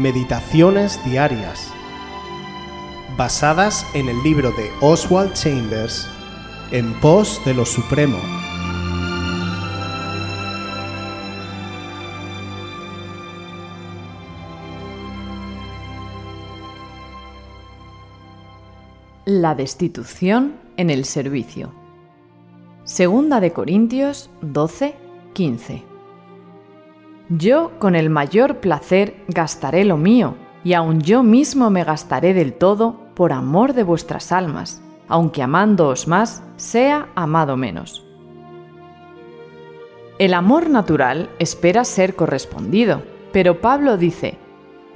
[0.00, 1.70] Meditaciones Diarias,
[3.18, 6.08] basadas en el libro de Oswald Chambers,
[6.70, 8.16] En pos de lo Supremo.
[19.26, 21.74] La destitución en el servicio.
[22.84, 24.94] Segunda de Corintios 12,
[25.34, 25.89] 15.
[27.30, 30.34] Yo con el mayor placer gastaré lo mío,
[30.64, 36.08] y aun yo mismo me gastaré del todo por amor de vuestras almas, aunque amándoos
[36.08, 38.04] más, sea amado menos.
[40.18, 43.02] El amor natural espera ser correspondido,
[43.32, 44.36] pero Pablo dice,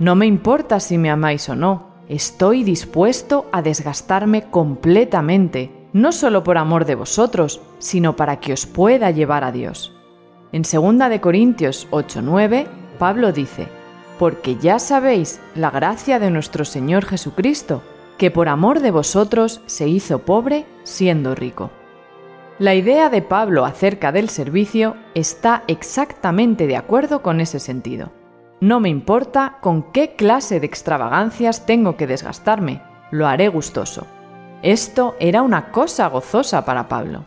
[0.00, 6.42] no me importa si me amáis o no, estoy dispuesto a desgastarme completamente, no solo
[6.42, 9.93] por amor de vosotros, sino para que os pueda llevar a Dios.
[10.54, 12.68] En 2 de Corintios 8:9,
[13.00, 13.66] Pablo dice:
[14.20, 17.82] "Porque ya sabéis la gracia de nuestro Señor Jesucristo,
[18.18, 21.72] que por amor de vosotros se hizo pobre siendo rico."
[22.60, 28.12] La idea de Pablo acerca del servicio está exactamente de acuerdo con ese sentido.
[28.60, 34.06] No me importa con qué clase de extravagancias tengo que desgastarme, lo haré gustoso.
[34.62, 37.24] Esto era una cosa gozosa para Pablo.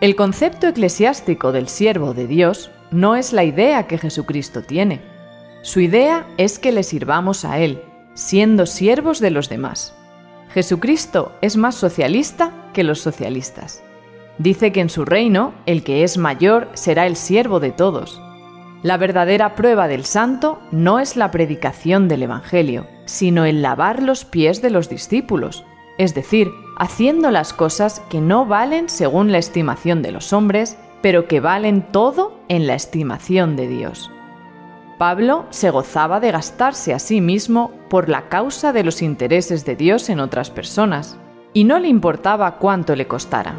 [0.00, 5.02] El concepto eclesiástico del siervo de Dios no es la idea que Jesucristo tiene.
[5.60, 7.82] Su idea es que le sirvamos a Él,
[8.14, 9.94] siendo siervos de los demás.
[10.54, 13.82] Jesucristo es más socialista que los socialistas.
[14.38, 18.22] Dice que en su reino el que es mayor será el siervo de todos.
[18.82, 24.24] La verdadera prueba del santo no es la predicación del Evangelio, sino el lavar los
[24.24, 25.66] pies de los discípulos,
[25.98, 31.28] es decir, haciendo las cosas que no valen según la estimación de los hombres, pero
[31.28, 34.10] que valen todo en la estimación de Dios.
[34.96, 39.76] Pablo se gozaba de gastarse a sí mismo por la causa de los intereses de
[39.76, 41.18] Dios en otras personas,
[41.52, 43.56] y no le importaba cuánto le costara.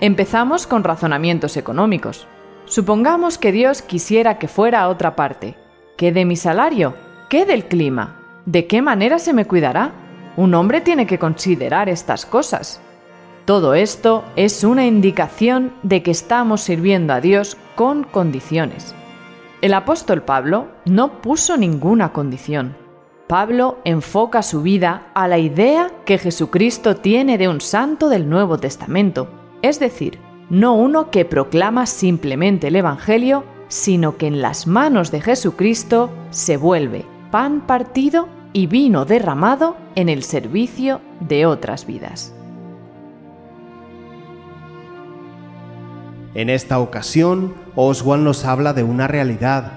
[0.00, 2.26] Empezamos con razonamientos económicos.
[2.64, 5.56] Supongamos que Dios quisiera que fuera a otra parte.
[5.96, 6.96] ¿Qué de mi salario?
[7.30, 8.42] ¿Qué del clima?
[8.44, 10.03] ¿De qué manera se me cuidará?
[10.36, 12.80] Un hombre tiene que considerar estas cosas.
[13.44, 18.94] Todo esto es una indicación de que estamos sirviendo a Dios con condiciones.
[19.60, 22.76] El apóstol Pablo no puso ninguna condición.
[23.28, 28.58] Pablo enfoca su vida a la idea que Jesucristo tiene de un santo del Nuevo
[28.58, 29.28] Testamento,
[29.62, 30.18] es decir,
[30.50, 36.56] no uno que proclama simplemente el Evangelio, sino que en las manos de Jesucristo se
[36.56, 42.32] vuelve pan partido y vino derramado en el servicio de otras vidas.
[46.34, 49.72] En esta ocasión, Oswald nos habla de una realidad,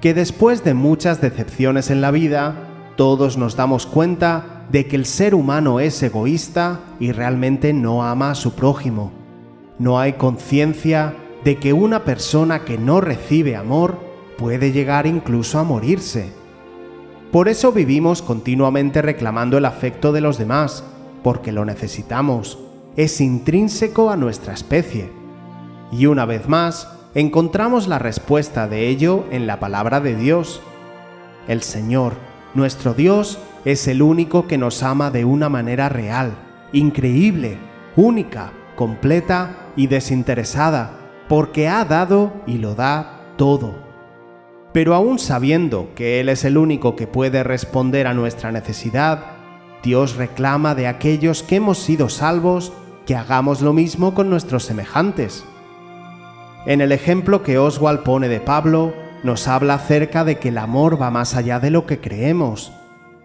[0.00, 2.54] que después de muchas decepciones en la vida,
[2.96, 8.30] todos nos damos cuenta de que el ser humano es egoísta y realmente no ama
[8.30, 9.12] a su prójimo.
[9.78, 11.14] No hay conciencia
[11.44, 13.98] de que una persona que no recibe amor
[14.38, 16.45] puede llegar incluso a morirse.
[17.36, 20.82] Por eso vivimos continuamente reclamando el afecto de los demás,
[21.22, 22.58] porque lo necesitamos.
[22.96, 25.10] Es intrínseco a nuestra especie.
[25.92, 30.62] Y una vez más, encontramos la respuesta de ello en la palabra de Dios.
[31.46, 32.14] El Señor,
[32.54, 36.38] nuestro Dios, es el único que nos ama de una manera real,
[36.72, 37.58] increíble,
[37.96, 43.85] única, completa y desinteresada, porque ha dado y lo da todo
[44.76, 49.20] pero aún sabiendo que Él es el único que puede responder a nuestra necesidad,
[49.82, 52.74] Dios reclama de aquellos que hemos sido salvos
[53.06, 55.46] que hagamos lo mismo con nuestros semejantes.
[56.66, 58.92] En el ejemplo que Oswald pone de Pablo,
[59.22, 62.70] nos habla acerca de que el amor va más allá de lo que creemos.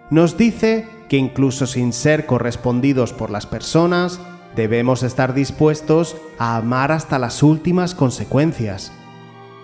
[0.09, 4.21] Nos dice que incluso sin ser correspondidos por las personas,
[4.55, 8.93] debemos estar dispuestos a amar hasta las últimas consecuencias.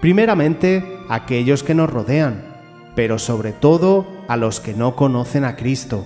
[0.02, 2.44] Primeramente, a aquellos que nos rodean,
[2.96, 6.06] pero sobre todo a los que no conocen a Cristo.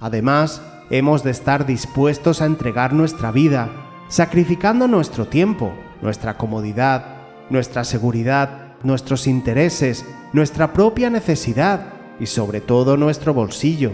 [0.00, 3.70] Además, hemos de estar dispuestos a entregar nuestra vida,
[4.08, 7.04] sacrificando nuestro tiempo, nuestra comodidad,
[7.50, 11.86] nuestra seguridad, nuestros intereses, nuestra propia necesidad
[12.18, 13.92] y sobre todo nuestro bolsillo.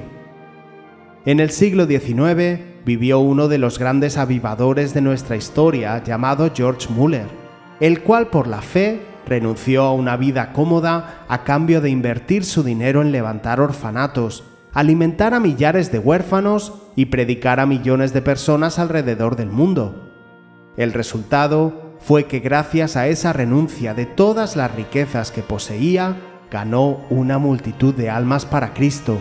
[1.25, 6.89] En el siglo XIX vivió uno de los grandes avivadores de nuestra historia llamado George
[6.89, 7.27] Muller,
[7.81, 12.63] el cual por la fe renunció a una vida cómoda a cambio de invertir su
[12.63, 14.45] dinero en levantar orfanatos,
[14.75, 20.11] alimentar a millares de huérfanos y predicar a millones de personas alrededor del mundo.
[20.77, 26.17] El resultado fue que gracias a esa renuncia de todas las riquezas que poseía,
[26.51, 29.19] ganó una multitud de almas para Cristo.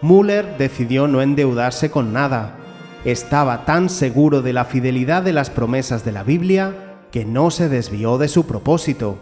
[0.00, 2.56] Müller decidió no endeudarse con nada.
[3.04, 7.68] Estaba tan seguro de la fidelidad de las promesas de la Biblia que no se
[7.68, 9.18] desvió de su propósito.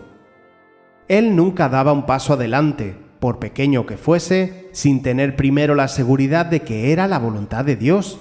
[1.09, 6.47] Él nunca daba un paso adelante, por pequeño que fuese, sin tener primero la seguridad
[6.47, 8.19] de que era la voluntad de Dios.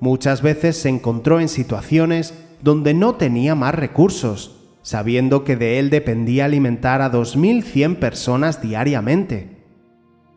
[0.00, 5.90] Muchas veces se encontró en situaciones donde no tenía más recursos, sabiendo que de él
[5.90, 9.62] dependía alimentar a 2.100 personas diariamente.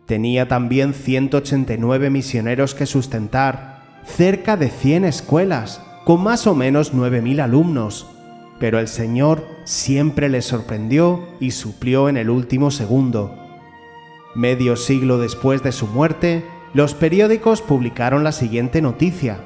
[0.06, 7.42] Tenía también 189 misioneros que sustentar, cerca de 100 escuelas, con más o menos 9.000
[7.42, 8.08] alumnos,
[8.60, 13.36] pero el Señor siempre le sorprendió y suplió en el último segundo.
[14.36, 19.40] Medio siglo después de su muerte, los periódicos publicaron la siguiente noticia.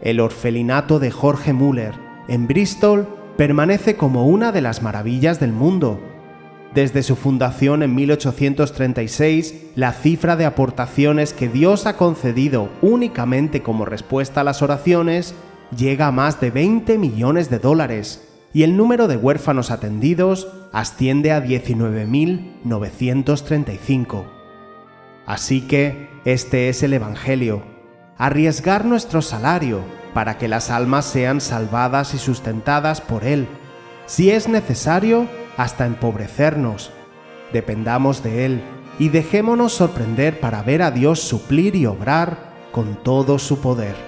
[0.00, 1.94] El orfelinato de Jorge Müller,
[2.28, 6.00] en Bristol, permanece como una de las maravillas del mundo.
[6.74, 13.84] Desde su fundación en 1836, la cifra de aportaciones que Dios ha concedido únicamente como
[13.84, 15.34] respuesta a las oraciones
[15.76, 21.32] llega a más de 20 millones de dólares y el número de huérfanos atendidos asciende
[21.32, 24.24] a 19.935.
[25.26, 27.62] Así que este es el Evangelio,
[28.16, 29.80] arriesgar nuestro salario
[30.14, 33.46] para que las almas sean salvadas y sustentadas por Él,
[34.06, 36.90] si es necesario, hasta empobrecernos.
[37.52, 38.62] Dependamos de Él
[38.98, 44.07] y dejémonos sorprender para ver a Dios suplir y obrar con todo su poder.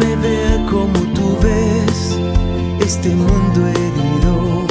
[0.00, 2.16] Hazme ver como tú ves
[2.80, 4.66] este mundo herido.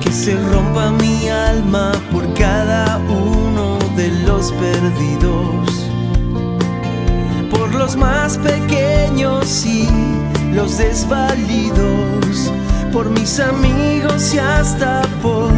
[0.00, 5.90] Que se rompa mi alma por cada uno de los perdidos.
[7.50, 9.88] Por los más pequeños y
[10.54, 12.52] los desvalidos.
[12.92, 15.52] Por mis amigos y hasta por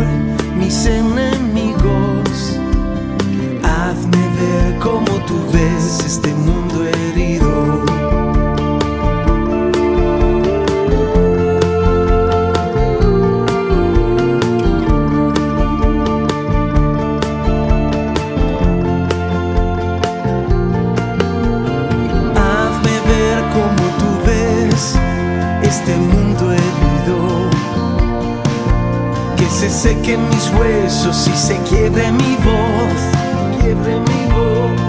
[29.83, 34.81] seque mis huesos y se quiebre mi voz, quiebre mi voz.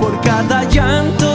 [0.00, 1.29] Por cada llanto